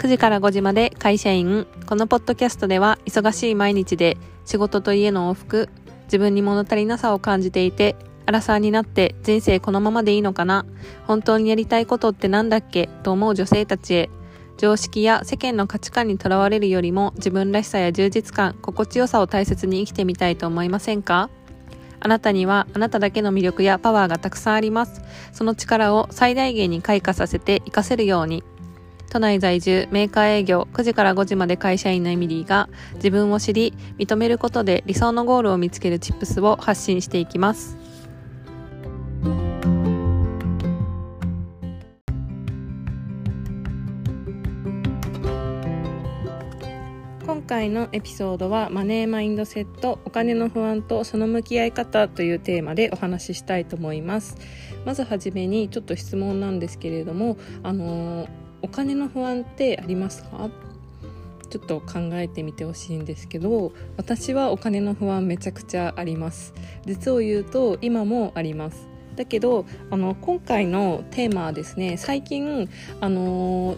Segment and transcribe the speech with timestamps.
[0.00, 1.66] 9時から5時まで会社員。
[1.84, 5.68] このポッドキャストでは忙しい毎日で仕事と家の往復、
[6.04, 10.64] 自分に物足りなさを感じていて、アラサーになって人生このままでいいのかな？
[11.06, 12.88] 本当にやりたいことってなんだっけ？
[13.02, 14.10] と思う女性たちへ。
[14.56, 21.28] 常識や世間の価値観にとらわれるよりも自分らしさや充実感、心地よさを大切に生きてみたいと思いませんか？
[22.00, 25.02] あなたにはあなただけの魅力やパワーがたくさんあります。
[25.34, 28.42] その力を最大限に開花させて活かせるように。
[29.10, 37.76] 都内在住メーカー営業9時から5時まで会社員のエミリーが自分を知り認めることで理想のゴールを見つけるチップスを発信していきます。
[47.26, 54.36] 今回のエピソードはマネーマインドセットお金の不安とその向き合い方というテーマでお話ししたいと思います。
[54.86, 60.50] まずはじめにちょっと質問なんですけれどもあのーお金の不安ってありますか？
[61.50, 66.54] ちょっと考えてみてほしいんですけど私はお金の不安めちゃくちゃあります。
[66.86, 68.86] 実を言うと今もあります。
[69.16, 73.76] だけどあの今回のテーマはですね最近あの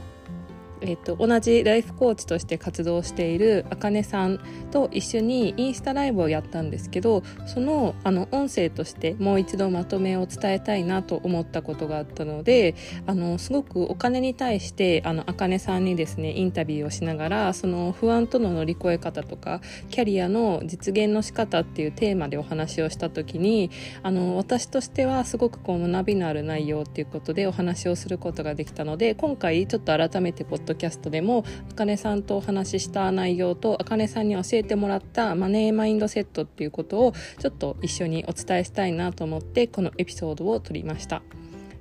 [0.83, 12.75] えっと、同じライフコーチとして活動しているあかねさんと一緒にインスタライブをやったんですけどそのあの音声としてもう一度まとめを伝えたいなと思ったことがあったので
[13.07, 19.61] あのすごくお金に対してあのあかねさんにですねインタビューをしながらその不安との乗り越え方とか
[19.91, 23.71] キャリアの実現の仕方っていうテーマでお話をした時に
[24.03, 41.23] あの私としてはすごくこう学びのある内容っていうことでお話をすることができたので今回ちょっと改めてポッドドキャストでもあかねさんとお話しした内容とあかねさんに教えてもらったマネーマインドセットっていうことをちょっと一緒にお伝えしたいなと思ってこのエピソードを撮りました。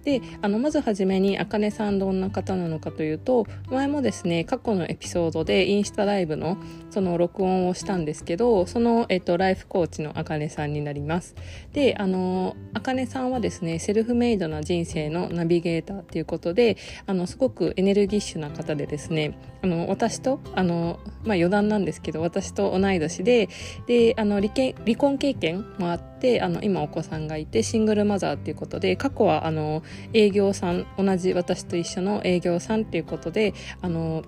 [0.03, 6.57] であのまずはじめにあかねさんどんな方なのかというと前もですね過去のエピソードでインスタライブの
[6.89, 11.35] その録音をしたんですけどその、えっと、ライフコーチのあかねさんになります。
[11.73, 23.49] であのあかねさんはですねセルフメイドな人生のナビゲーターっていうことであのすごくエネルギッシュな方でですねあの私とあの、まあ、余談なんですけど私と同い年で
[23.87, 24.51] であの離
[24.85, 26.10] 離婚経験もあって
[26.41, 29.83] あの今お子さんがいてシングルマザーっていうことで過去はあの
[30.13, 34.23] 営業さん同じ私と一緒の営業さんっていうことであの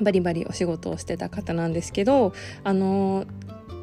[0.00, 2.32] バリバリお仕事をしてた方なんですけど
[2.64, 3.26] あの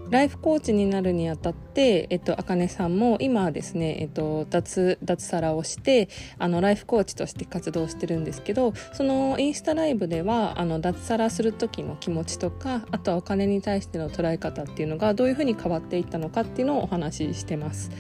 [0.09, 17.91] ライフコーチになるにあたって、えっと、あかねさんも今はですね、えっと、脱、脱サラをして、あの、ライフコーチとして活動してるんですけど、そのインスタライブでは、あの、脱サラする時の気持ちとか、あとはお金に対しての捉え方っていうのがどういうふうに変わっていったのかっていうのをお話ししてます。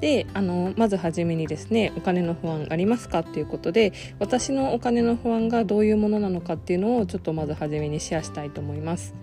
[0.00, 9.14] であのまず初めにですねお金の不安ありますかっていうことで私のお金の不安がどういうものなのかっていうのをちょっとまず初めにシェアしたいと思います。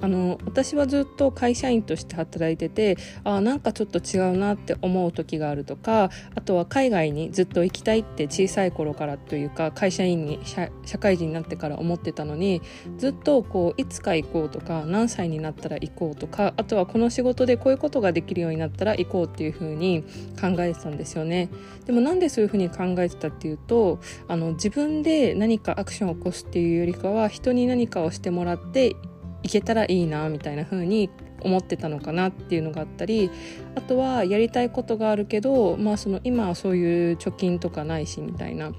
[0.00, 10.40] あの私はずっと会社員として働いててあなんかちょっと違うなって思う時があるとかあとは海外にずっと行きたいって小さい頃からというか会社員に
[10.84, 12.62] 社会人になってから思ってたのに
[12.98, 20.02] ずっとこういつか行こうとか何歳になったら行こうとかあとはこの仕事でこういうことができるようになったら行こうっていうふうに
[20.40, 21.50] 考えてたんですよね。
[21.86, 28.96] でもなんでそういうふうに考えてたっていうとあの自分で何かアクションを起こすっていうよりかは人に何かをしてもらって
[29.42, 31.10] いけたらいいなみたいな風に
[31.42, 33.30] 思ってたのかなっていうのがあったり
[33.74, 38.72] あとはやりたいことがあるけど、まあ、その今はそういう貯金とかないしみたいな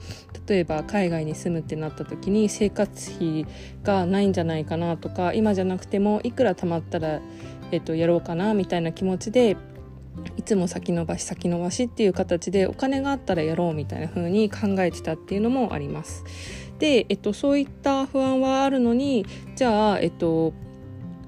[0.47, 3.45] 例えば海外に住むってなった時に生活費
[3.83, 7.21] がないんじゃないかなとか今じゃなくてもいくら貯まったら、
[7.71, 9.57] えっと、やろうかなみたいな気持ちで
[10.37, 16.23] いつも先延ばし先延ばしっていう形でお金があったらやろうみたいな風に考えてたっていうのもあります。
[16.81, 19.23] で、えっと、そういった不安はあるのに
[19.55, 20.51] じゃあ、えっと、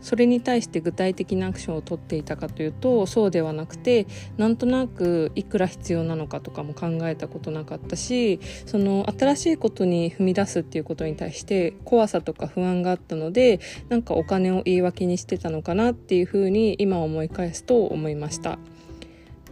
[0.02, 13.60] それに対して具体的なアクションを取っていたかというとそうではなくてなんとなくいくら必要なのかとかも考えたことなかったしその新しいことに踏み出すっていうことに対して怖さとか不安があったので
[13.90, 18.58] なんかお金を言い訳にしてたのかなっていうふうに今思い返すと思いました。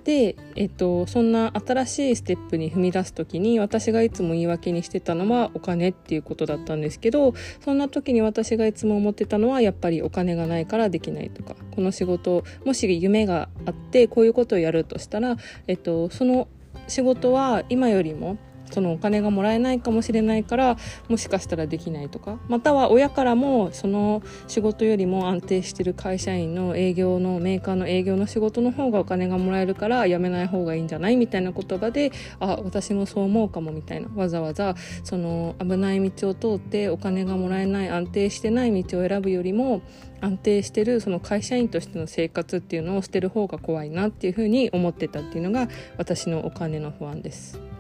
[0.04, 7.34] で、えっと、そんな新しいステップに踏み出す時に私がいつも言い訳にしてたのはお金っていうことだったんですけど
[7.64, 15.38] そんな時に私がいつも思ってたのはやっぱりお金がないからできないとかこの仕事もし夢があってこういうことをやるとしたら、
[15.68, 16.48] えっと、その
[16.88, 18.38] 仕事は今よりも
[18.72, 20.78] そのお金がもらえないかもしれないから
[21.10, 39.82] もしかしたらできないとかまたは親からもその仕事よりも安定してる会社員の営業のメーカーの営業の仕事の方がお金がもらえるから辞めない方がいいんじゃないみたいな言葉であ私もそう思うかもみたいなわざわざその危ない道を通ってお金がもらえない安定してない道を選ぶよりも
[40.22, 47.71] 安定してるその会社員としての生活っていうのを捨てる方が怖いなっていうふうに思ってたっていうのが私のお金の不安です。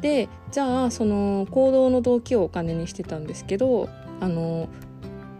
[0.00, 3.88] でじゃあその行動の動機をお金にしてたんですけど
[4.20, 4.68] あの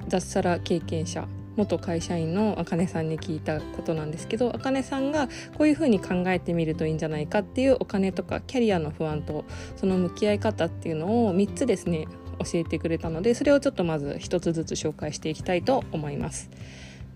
[0.09, 1.27] 脱サラ経験者
[1.57, 9.45] 元会社員のあかねさんに聞いたことなんですけどあかねさんがこういうふうに考えてみるといいんじゃないかっていうお金とかキャリアの不安と
[9.77, 12.07] その向き合い方っていうのを3つですね
[12.39, 16.51] 教えてくれたのでそれをちょっとまず1つずつ紹介していきたいと思います。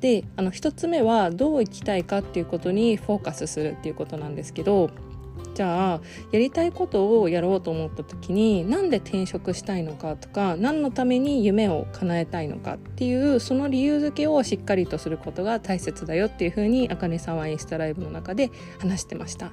[0.01, 4.91] であの1つ目はどう生きたいかっていうことにフォーカスするっていうことなんですけど
[5.55, 6.01] じゃあ
[6.33, 19.53] やりたいことをやろうと思った時に何で転職したいのかとか何のために夢を叶えたいのかっていうその理由付けをしっかりとすることが大切だよっていうふうにあかねさんはインスタライブの中で話してました。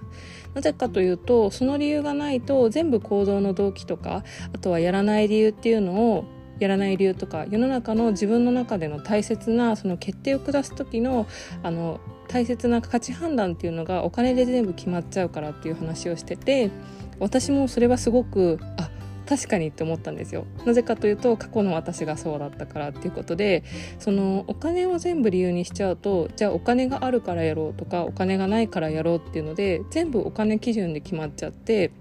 [0.54, 6.26] なぜかというとその理由がないと全部行動の動機とかあとはやらない理由っていうのを
[6.60, 11.26] やらない理由とか世の中の自分の中での大切なその決定を下す時の
[11.64, 12.00] あの
[12.32, 16.72] 大切な価値判断っていうのがお金で全部決まっちゃうからっていう話をしてて
[17.20, 18.90] 私もそれはすごくあ
[19.28, 20.46] 確かにって思ったんですよ。
[20.66, 23.64] なぜかというと過去の私がそうだったからっていうことで
[24.00, 31.92] そのお金を全部理由にしちゃうとじゃあお金があるからやろうとかお金がないからやろうっていうので全部お金基準で決まっちゃって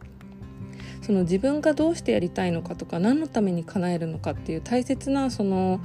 [1.02, 5.80] その自分がどうしてやりたいのかとか何のために叶えるのかっていう大切なその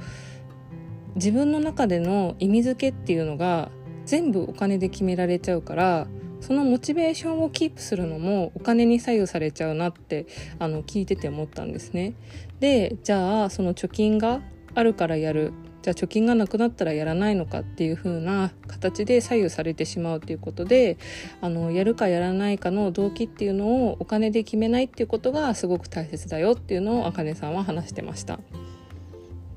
[1.14, 3.70] 自分の中での意味付けっていうのが
[4.06, 6.06] 全部お金で決められちゃうから
[6.40, 10.26] そのモチベーションをキープするのもお金に左右されちゃうなって
[10.58, 12.14] あの聞いてて思ったんですね。
[12.60, 14.40] でじゃあその貯金が
[14.74, 20.98] あるからやるじゃあ貯金がなくなったらやらないのかっていう風な形で左右されてしまうということで
[21.40, 28.40] あのやるかやらないかの動機っていうのをお金で決めないっていうことがすごく大切だよっていうのをあかねさんは話してました。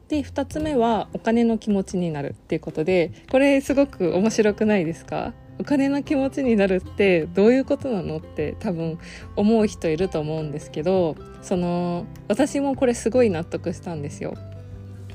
[0.09, 5.33] で2つ目はお金の気持ちになるっていうことでこれすごく面白くないですか？
[5.59, 8.97] お金の気持ちになるってどういうことなのって多分
[9.35, 14.35] 思う人いると思うんですけどその私もこれすごい納得したんですよ。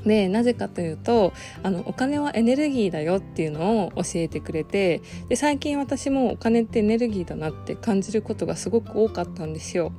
[0.05, 1.32] でなぜかというと
[1.62, 5.00] あのお金はエネルギーだよっていうのを教えてくれて
[5.31, 9.93] で最近私もお金ってエネルギーだなって感じることがすごく多かったんですよ。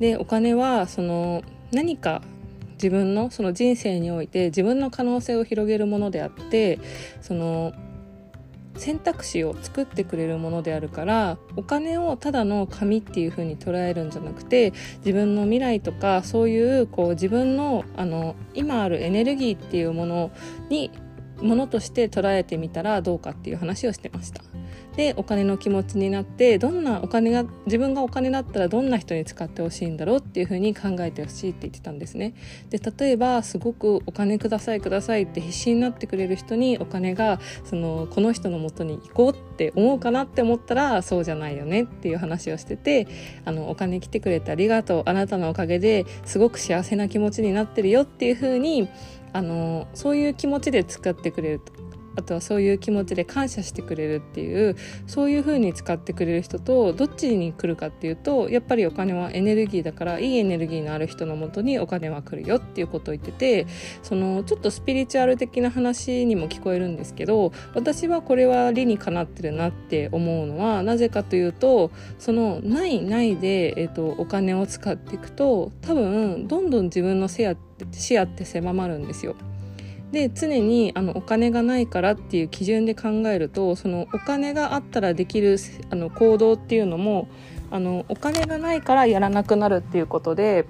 [0.00, 1.42] でお金はその
[1.72, 2.22] 何か
[2.76, 6.78] 自分のその人生において自分の可能性を広げるものであって
[7.20, 7.72] その
[8.78, 20.30] 選択肢を作ってくれるものであるからお金をただの紙っていう風に捉えるんじゃなくて自分の未来とかそういうこう自分のあの今あるエネルギーっていうもの
[20.68, 20.90] に
[21.40, 24.42] ものとして捉えてみたらどうかっていう話をしてました。
[24.96, 32.34] でお金の気持ちになってどんなお金が自分がお金だったらどんな人に使ってほしいんだろうっていうふうに考えてほしいって言ってたんですね。
[32.70, 43.06] で例えばすごくお金くださいくださいって必死になってくれる人にお金がそのこの人のもとに行こうって思うかなって思ったらそうじゃないよねっていう話をしてて
[43.44, 48.88] あのお金来てくれてありがとうあなたのおかげですごく幸せな気持ちになってるよっていうふうに
[49.32, 51.60] あのそういう気持ちで使ってくれる
[52.16, 54.76] あとはそういう気持ちで感謝してくれるっていう
[55.06, 63.66] そういう風に使ってくれる人とどっちに来るかっていうとやっぱりお金はエネルギーだからいいエネルギーのある人のもとにお金は来るよっていうことを言ってて
[64.02, 79.36] そのちょっとスピリチュアル的な話にも聞こえるんですけど私はこれは理にかなってるなって思うのはなぜかというとそのないないで、えーと、お金を使っていくと多分どんどん自分の視野って狭まるんですよ。
[80.12, 85.58] で常にあのお金がないからっていう基準で考えるとそのお金があったらできる
[85.90, 87.28] あの行動っていうのも
[87.70, 90.66] あのお金がないからやらなくなるっていうことで。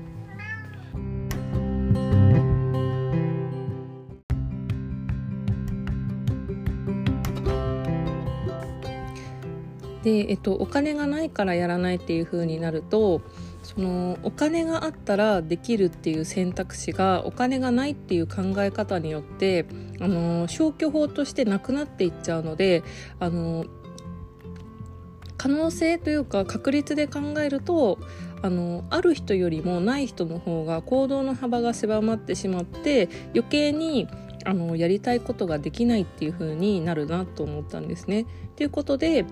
[10.03, 13.23] で、えっと、お金がないからやらないっていう風になると
[13.67, 19.67] そのお金があったらできるっていう選択肢がお金がないっていう考え方によって
[19.99, 22.85] あの消去法としてなくなっていっちゃうので
[23.19, 23.65] あの
[25.37, 27.99] 可能性というか確率で考えると
[28.41, 34.07] あのある人よりもない人の方が行動の幅が狭まってしまって余計に
[34.45, 38.27] あのやりたいことができないっていう風になるなと思ったんですね。
[38.55, 39.25] ということで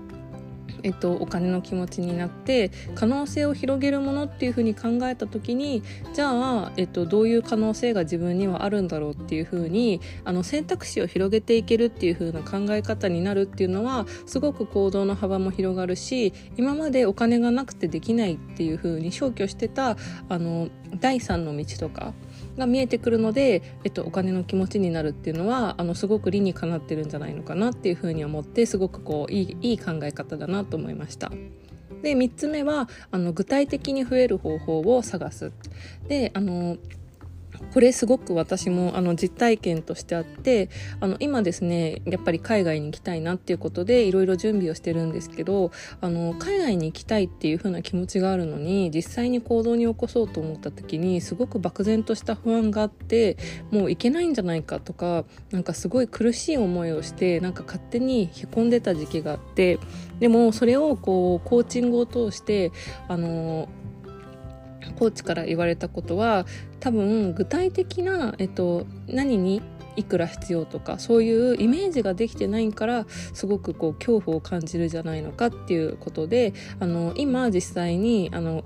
[0.85, 19.97] えっと、お金の気持ちになって可能性を広げるものっていうふうに考えた時にじゃあ、えっと、どういう可能性が自分にはあるんだろうっていうふうにあの選択肢を広げていけるっていうふうな考え方になるっていうのはすごく行動の幅も広がるし今までお金がなくてできないっていうふうに消去してた
[20.29, 20.69] あの
[21.01, 22.13] 第三の道とか
[22.59, 31.31] が見えてくるので、えっと、お金の気持ちになるっていうのはあのすごく理にかなってるんじゃないのかなっていうふうに思ってすごくこういいいい考え方だなと思いました。
[32.03, 35.53] で3つ目はあの具体的に増える方法を探す。
[36.09, 36.77] であの
[37.73, 40.69] これすごく私もあの実体験としてあって
[41.01, 53.37] あの今ですねやっぱり海外に行きたいなっていうことでいろいろ準備をしてるんですけどあの海外に行きたいっていう風な気持ちがあるのに実際に行動に起こそうと思った時にすごく漠然とした不安があって
[53.71, 59.79] もう行けないんじゃないかとかなんかすごい苦しい思いをしてなんか勝手にへこんでた時期があって
[60.21, 62.73] でもそれをこうコーチングを通して
[63.09, 63.69] あの
[64.95, 66.47] コーチから言われたことは
[66.81, 69.63] 多分具体的な、えっと、何に
[69.97, 78.65] いくら必要とかそういうイメージができてないからすごくこう恐怖を感じるじゃないのかっていうことであの今実際にあの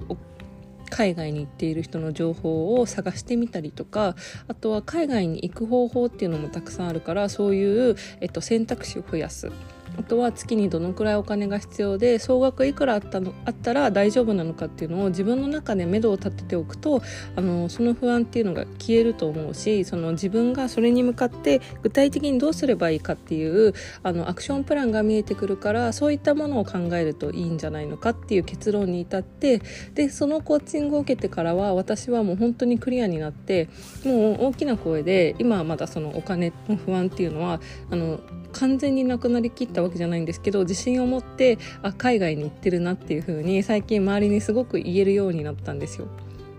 [0.91, 4.17] 海外に行っている人の情報を探してみたりとか
[4.49, 9.51] あとは海外に行く方法っていうのもたくさんあるからそういう、えっと、選択肢を増やす。
[9.97, 17.03] あとは月にどのくらいお金が必要で総額いくらあったのあったら大丈夫なのかっていうのを自分の中で目処を立てておくと
[17.37, 29.61] あのその不安っていうのが消えると思うしその自分がそれに向かって具体的にどうすればいいかっていうあのアクションプランが見えてくるからそういったものを考えるといいんじゃないのかっていう結論に至って
[29.95, 33.69] でそのコーチングを受けてからは私はもう本当にクリアになって
[34.05, 38.21] もう大きな声で今はまだそのお金の不安っていうのはあの
[38.53, 46.09] 完全になくなりきったわけじゃないんですけど自信を持ってあ海外に行ってるなっていう風に最近周りにすごく言えるようになったんですよ。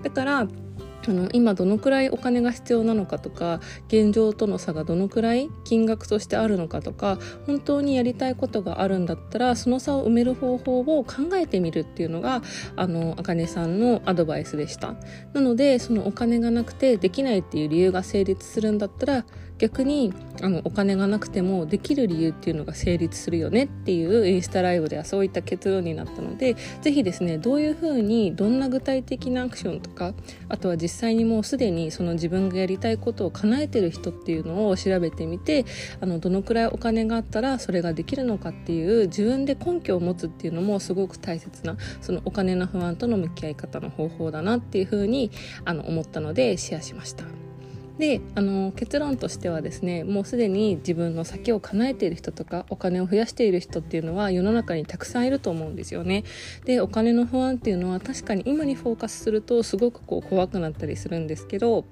[0.03, 0.47] だから
[1.09, 12.43] あの今どのくらいお金が必要なのかとか現状との差がどのくらい金額としてあるのかとか本当にやりたいことがあるんだったらその差を埋める方法を考えてみるっていうのが
[12.75, 14.95] あのあかねさんのアドバイスでした。
[15.33, 19.25] なのでそのお金がなくてできないっていう理由が成立するんだったら
[19.59, 30.13] 逆にあのお金がなくてもできる理由っていうのが成立するよねっていうインスタライブではそういった結論になったので是非ですねどういうふうにどんな具体的なアクションとか
[30.47, 35.65] あとは実際にもうすでにその自分がやりたいことを叶えてる人っていうのを調べてみて
[36.01, 45.31] あのどのくらいお金があったらそれができるのかっていう自分で根拠を持つっていうのもすごく大切なそのお金の不安との向き合い方の方法だなっていうふうに
[45.65, 47.48] あの思ったのでシェアしました。
[47.99, 56.23] であの結論としてはですねもうすでに自分の先を叶えている人とかお金を増やしている人っていうのは世の中にたくさんいると思うんですよね。
[56.63, 61.83] でお金の不安っていうのは確かに今にフォーカスするとすごくこう怖くなったりするんですけど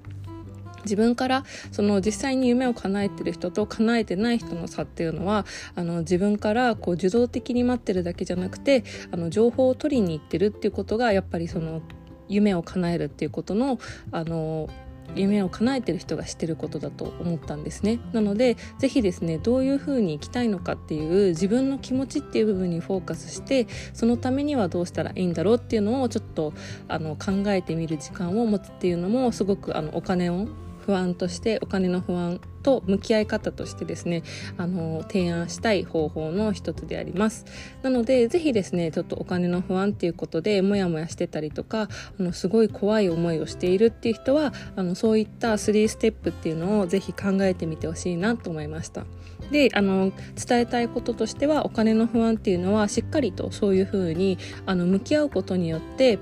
[0.84, 11.82] 自分からその実際に夢を叶えてる人と叶えてない人の差っていうのはあの自分からこう受動的に待ってるだけじゃなくてあの情報を取りに行ってるっていうことがやっぱりその
[12.28, 13.78] 夢を叶えるっていうことの
[14.12, 14.70] あの
[15.14, 17.98] 夢を叶えてる人がしてることだと思ったんですね。
[18.12, 26.52] なので是非ですねどういうふうに生きたいのかっていう自分の気持ちっていう部分にフォーカスしてそのためにはどうしたらいいんだろうっていうのをちょっと
[26.88, 30.48] あの考えてみる時間を持つっていうのもすごくあのお金を
[30.88, 34.22] 不安としてお金の不安と向き合い方としてですね
[34.56, 37.44] あの提案したい方法の一つであります。
[37.82, 49.04] なのでぜひですねちょっとお金の不安っていうことでモヤモヤしてたりとかあのすごい怖い思いをしているっていう人はあのそういった3ステップっていうのをぜひ考えてみてほしいなと思いました。
[49.50, 56.18] であの伝えたいこととしてはお金の不安っていうのはしっかりとそういうふうにあの向き合うことによって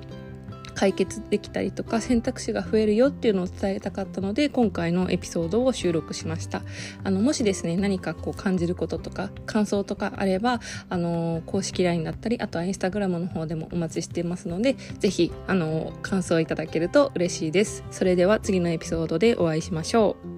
[0.76, 6.62] 解決できたりとか選択肢が増えるよっていうのを伝えたかったので今回のエピソードを収録しました。
[7.02, 17.82] あのもしですね何かこう感じることとか感想とかあればあの公式 LINE だったりあとはインスタグラムの方でもお待ちしていますので是非あの感想いただけると嬉しいです。
[17.90, 20.35] それでは次のエピソードでお会いしましょう。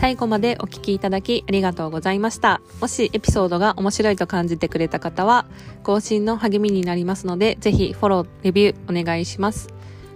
[0.00, 2.62] 最後までお聞きいただきありがとうございました。
[2.80, 5.44] もしエピソードが面白いと感じてくれた方は、
[5.82, 9.68] 更新の励みになりますので、ぜひフォロー、レビューお願いします。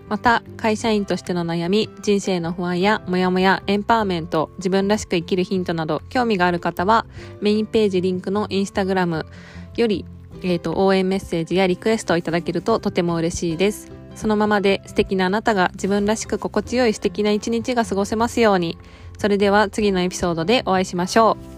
[0.09, 7.05] また、会社員としての悩み、人生の不安やモヤモヤ、エンパワーメント、自分らしく生きるヒントなど、興味がある方は、
[7.43, 9.27] メインページリンクのインスタグラム
[9.77, 10.07] より、
[10.43, 13.93] えっ、ー、と、応援メッセージやリクエストをいただけるととても嬉しいです。
[14.15, 18.79] そのままで素敵なあなたが自分らしく心地よい素敵な一日が過ごせますように。
[19.19, 21.54] それでは次のエピソードでお会いしましょう。